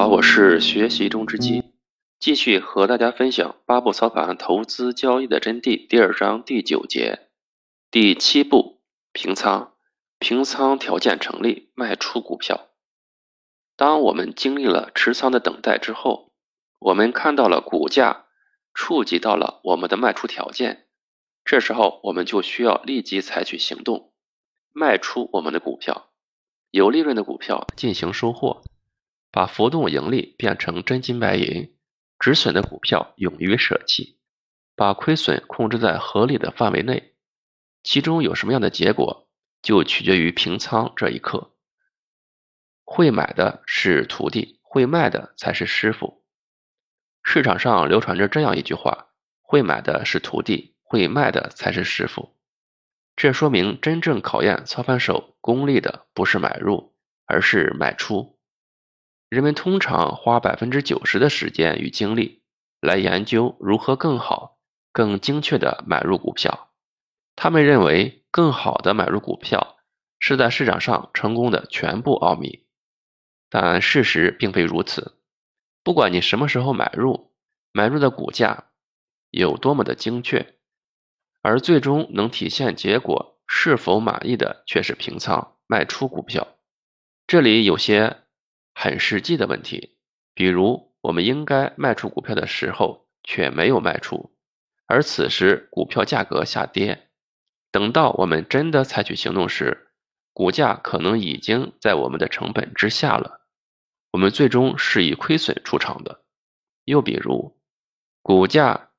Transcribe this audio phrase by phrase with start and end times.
[0.00, 1.62] 好，我是学习中之基，
[2.18, 7.28] 继续和大家分享八步操盘投资交易的真谛第二章第九节，
[7.90, 8.80] 第七步
[9.12, 9.74] 平仓，
[10.18, 12.68] 平仓条件成立，卖出股票。
[13.76, 16.32] 当我们经历了持仓的等待之后，
[16.78, 18.24] 我们看到了股价
[18.72, 20.86] 触及到了我们的卖出条件，
[21.44, 24.14] 这时候我们就需要立即采取行动，
[24.72, 26.08] 卖出我们的股票，
[26.70, 28.62] 有利润的股票进行收获。
[29.30, 31.74] 把浮动盈利变成真金白银，
[32.18, 34.18] 止损的股票勇于舍弃，
[34.74, 37.14] 把亏损控制在合理的范围内。
[37.82, 39.28] 其中有什么样的结果，
[39.62, 41.54] 就取决于平仓这一刻。
[42.84, 46.24] 会买的是徒弟，会卖的才是师傅。
[47.22, 49.10] 市场上流传着这样一句话：
[49.42, 52.36] 会买的是徒弟，会卖的才是师傅。
[53.14, 58.39] 这说明真正考验操盘手功力的不是买入，而是卖出。
[59.30, 62.42] 人们通常花百分之九十的时间与精力
[62.80, 64.58] 来研究如何更好、
[64.90, 66.72] 更精确地买入股票。
[67.36, 69.78] 他们认为，更好的买入股票
[70.18, 72.66] 是在市场上成功的全部奥秘。
[73.48, 75.20] 但事实并非如此。
[75.84, 77.32] 不管你什么时候买入，
[77.70, 78.64] 买入的股价
[79.30, 80.56] 有多么的精确，
[81.40, 86.48] 而最终能体现结果是否满意的却是平仓卖出股票。
[87.28, 88.24] 这里有些。
[88.74, 89.96] 很实际的问题，
[90.34, 94.32] 比如我们应该卖出股票的时候却没有卖出，
[94.86, 97.10] 而此时股票价格下跌，
[97.70, 99.92] 等到我们真的采取行动时，
[100.32, 103.42] 股价可能已经在我们的成本之下了，
[104.12, 106.24] 我们最终是以亏损出场的。
[106.84, 107.60] 又比如，
[108.22, 108.90] 股价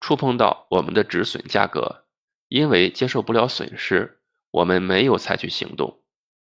[0.00, 2.04] 触碰到我们的止损价格，
[2.48, 4.20] 因为接受不了损失，
[4.50, 5.99] 我们没有采取行动。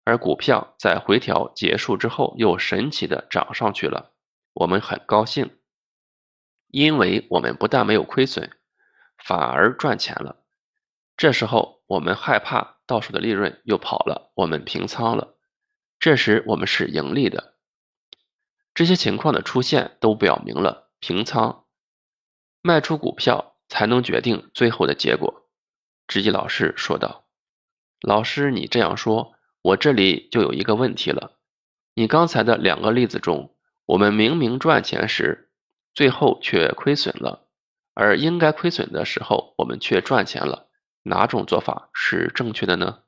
[0.02, 4.12] 而股票在回调结束之后又神奇的涨上去了，
[4.54, 5.58] 我们很高兴，
[6.68, 8.50] 因为我们不但没有亏损，
[9.18, 10.42] 反而赚钱了。
[11.16, 15.36] 这时候我们害怕到手的利润又跑了，我们平仓了。
[15.98, 17.54] 这时我们是盈利的。
[18.74, 21.66] 这些情况的出现都表明了平仓、
[22.62, 25.46] 卖出股票才能决定最后的结果。
[26.08, 27.26] 知己老师说道
[28.00, 31.38] ：“老师，你这样说。”我这里就有一个问题了，
[31.94, 33.54] 你刚才的两个例子中，
[33.84, 35.50] 我们明明赚钱时，
[35.94, 37.46] 最后却亏损了，
[37.92, 40.68] 而应该亏损的时候，我们却赚钱了，
[41.02, 43.00] 哪种做法是正确的呢？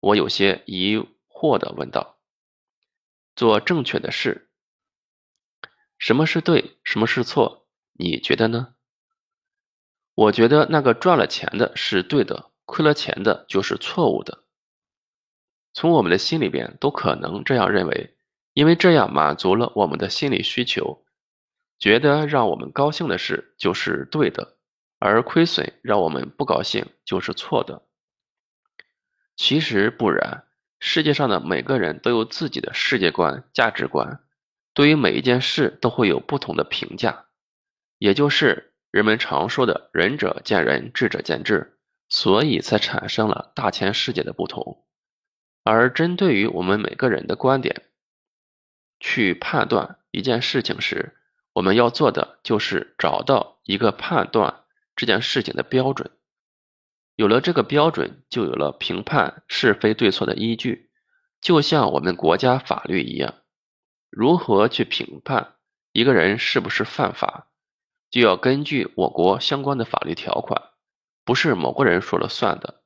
[0.00, 0.96] 我有些疑
[1.28, 2.18] 惑的问道。
[3.34, 4.50] 做正确的事，
[5.96, 7.66] 什么是对，什么是错？
[7.92, 8.74] 你觉得呢？
[10.14, 14.41] 我觉得那个赚了钱的是对的，亏了钱的就是错误的。
[15.72, 18.14] 从我们的心里边都可能这样认为，
[18.52, 21.04] 因为这样满足了我们的心理需求，
[21.78, 24.56] 觉得让我们高兴的事就是对的，
[24.98, 27.82] 而亏损让我们不高兴就是错的。
[29.34, 30.44] 其实不然，
[30.78, 34.20] 世界上的每个人都有自己的世界观、价值观，
[34.74, 37.24] 对于每一件事都会有不同的评价，
[37.96, 41.78] 也就是人们常说的“仁者见仁，智者见智”，
[42.10, 44.84] 所以才产生了大千世界的不同。
[45.64, 47.82] 而针对于我们每个人的观点
[48.98, 51.16] 去判断一件事情时，
[51.52, 54.64] 我们要做的就是找到一个判断
[54.96, 56.10] 这件事情的标准。
[57.14, 60.90] 有了这个标准，就有了评判是非对错的依据。
[61.40, 63.34] 就像我们国家法律一样，
[64.10, 65.54] 如何去评判
[65.92, 67.48] 一个人是不是犯法，
[68.10, 70.70] 就要根据我国相关的法律条款，
[71.24, 72.82] 不是某个人说了算的，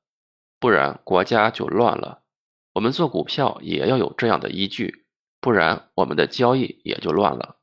[0.59, 2.23] 不然国家就乱了。
[2.77, 5.07] 我们做股票也要有这样的依据，
[5.41, 7.57] 不然我们的交易也就乱了，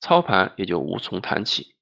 [0.00, 1.74] 操盘也就无从谈起。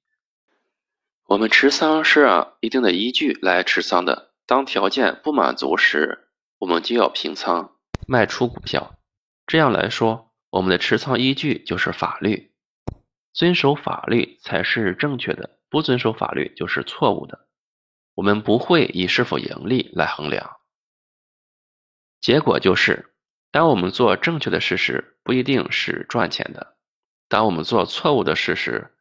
[1.27, 6.27] 我们持仓是按一定的依据来持仓的，当条件不满足时，
[6.57, 8.99] 我们就要平仓卖出股票。
[9.45, 12.51] 这样来说，我们的持仓依据就是法律，
[13.31, 17.47] 遵守法律才是正确的，不遵守法律就是错误的。
[18.13, 20.56] 我们不会以是否盈利来衡量。
[22.19, 23.13] 结果就是，
[23.51, 26.75] 当我们做正确的事时，不一定是赚钱的；
[27.27, 28.95] 当我们做错误的事时，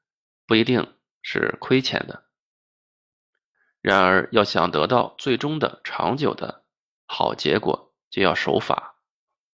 [0.47, 2.25] 不一定是亏钱的。
[3.81, 6.65] 然而，要想得到最终的长久的
[7.07, 8.97] 好结果，就要守法，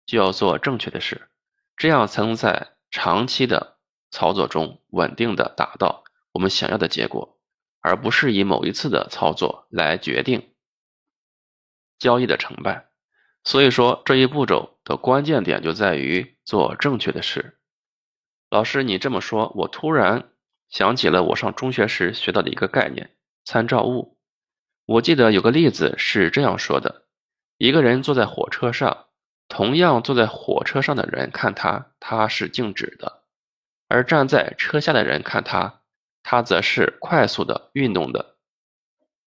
[0.05, 1.29] 就要做正确的事，
[1.75, 3.77] 这样才能在长期的
[4.11, 7.39] 操作中稳定的达到我们想要的结果，
[7.81, 10.53] 而不是以某一次的操作来决定
[11.97, 12.88] 交易的成败。
[13.43, 17.57] 所以说，这一步骤的关键点就在于做正确的事。
[18.49, 20.29] 老师，你这么说，我突然
[20.69, 23.11] 想起了我上中学时学到的一个概念——
[23.45, 24.17] 参照物。
[24.85, 27.05] 我记得有个例子是这样说的：
[27.57, 29.05] 一个人坐在火车上，
[29.47, 33.23] 同样坐在火车上的人看他，他是静止的；
[33.87, 35.81] 而站在车下的人看他，
[36.23, 38.35] 他则是快速的运动的。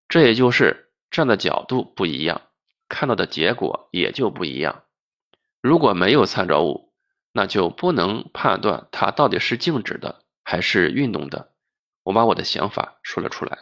[0.09, 2.43] 这也就是站的角度不一样，
[2.93, 4.85] 看到的结果也就不一样。
[5.63, 6.93] 如果没有参照物，
[7.33, 11.55] 那就不能判断它到底是静止的还是运动的。
[12.03, 13.61] 我把我的想法说了出来。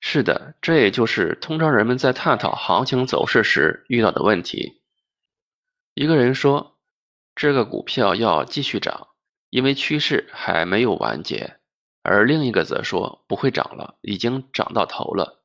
[0.00, 4.82] 是的，这也就是通常人们在探讨行情走势时遇到的问题。
[5.94, 6.76] 一个人说，
[7.36, 9.08] 这个股票要继续涨，
[9.50, 11.58] 因为趋势还没有完结；
[12.02, 15.44] 而另一个则说不会涨了，已经涨到头了，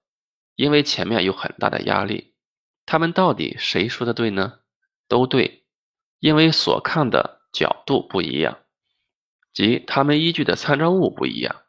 [0.61, 2.35] 因为前面有很大的压力。
[2.85, 4.59] 他们到底谁说的对呢？
[5.07, 5.63] 都对。
[6.19, 8.59] 因为所看的角度不一样，
[9.53, 11.63] 即他们依据的参照物不一样，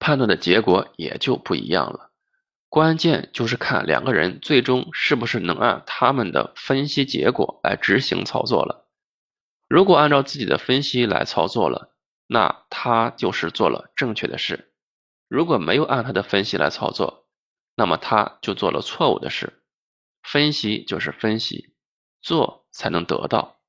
[0.00, 2.10] 判断的结果也就不一样了。
[2.68, 8.88] 关键就是看两个人最终是不是能按他们的分析结果来执行操作了。
[9.68, 11.94] 如果按照自己的分析来操作了，
[12.26, 14.64] 那他就是做了正确的事；
[15.28, 17.21] 如果没有按他的分析来操作，
[17.74, 19.62] 那么他就做了错误的事。
[20.22, 21.74] 分析就是分析，
[22.20, 22.62] 做。
[22.74, 23.60] 才能得到。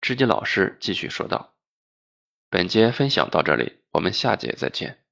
[0.00, 1.56] 知己老师继续说道
[2.48, 5.03] ：“本节分享到这里，我们下节再见。”